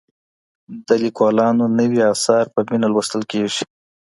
[0.87, 3.63] د ليکوالانو نوي اثار په مينه لوستل کېږي.